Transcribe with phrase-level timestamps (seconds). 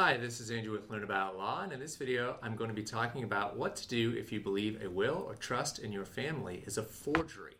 [0.00, 2.74] Hi, this is Andrew with Learn About Law, and in this video I'm going to
[2.74, 6.04] be talking about what to do if you believe a will or trust in your
[6.04, 7.56] family is a forgery.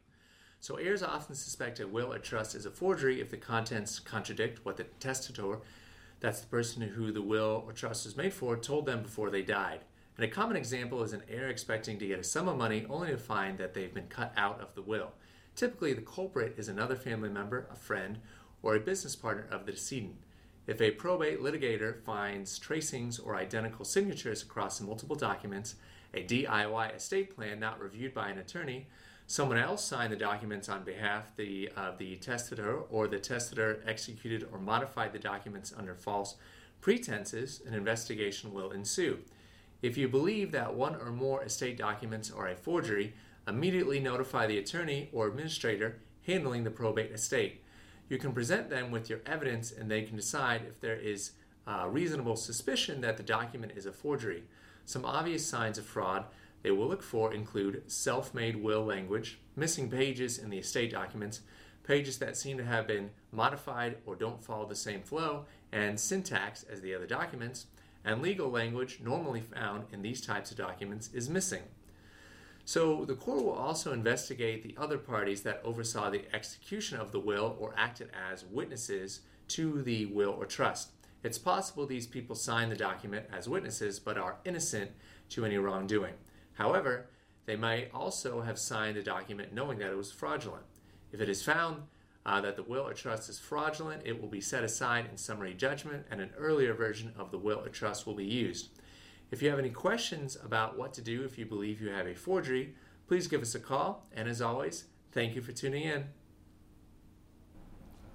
[0.60, 4.64] So heirs often suspect a will or trust is a forgery if the contents contradict
[4.64, 5.62] what the testator,
[6.20, 9.42] that's the person who the will or trust was made for, told them before they
[9.42, 9.80] died.
[10.16, 13.08] And a common example is an heir expecting to get a sum of money only
[13.08, 15.10] to find that they've been cut out of the will.
[15.56, 18.20] Typically, the culprit is another family member, a friend,
[18.62, 20.18] or a business partner of the decedent.
[20.68, 25.76] If a probate litigator finds tracings or identical signatures across multiple documents,
[26.12, 28.86] a DIY estate plan not reviewed by an attorney,
[29.26, 34.46] someone else signed the documents on behalf the, of the testator, or the testator executed
[34.52, 36.36] or modified the documents under false
[36.82, 39.20] pretenses, an investigation will ensue.
[39.80, 43.14] If you believe that one or more estate documents are a forgery,
[43.46, 47.62] immediately notify the attorney or administrator handling the probate estate
[48.08, 51.32] you can present them with your evidence and they can decide if there is
[51.66, 54.44] a reasonable suspicion that the document is a forgery.
[54.84, 56.24] Some obvious signs of fraud
[56.62, 61.40] they will look for include self made will language, missing pages in the estate documents,
[61.84, 66.64] pages that seem to have been modified or don't follow the same flow and syntax
[66.64, 67.66] as the other documents,
[68.04, 71.62] and legal language normally found in these types of documents is missing.
[72.68, 77.18] So the court will also investigate the other parties that oversaw the execution of the
[77.18, 79.20] will or acted as witnesses
[79.56, 80.90] to the will or trust.
[81.22, 84.90] It's possible these people signed the document as witnesses but are innocent
[85.30, 86.12] to any wrongdoing.
[86.52, 87.06] However,
[87.46, 90.66] they might also have signed the document knowing that it was fraudulent.
[91.10, 91.84] If it is found
[92.26, 95.54] uh, that the will or trust is fraudulent, it will be set aside in summary
[95.54, 98.68] judgment and an earlier version of the will or trust will be used.
[99.30, 102.14] If you have any questions about what to do if you believe you have a
[102.14, 102.74] forgery,
[103.06, 104.06] please give us a call.
[104.14, 106.06] And as always, thank you for tuning in.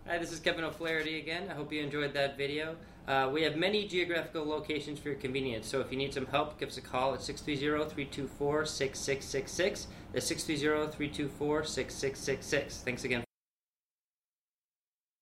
[0.08, 1.50] Hi, this is Kevin O'Flaherty again.
[1.50, 2.76] I hope you enjoyed that video.
[3.08, 6.58] Uh, we have many geographical locations for your convenience, so if you need some help,
[6.60, 9.88] give us a call at 630-324-6666.
[10.14, 12.82] That's 630-324-6666.
[12.82, 13.24] Thanks again.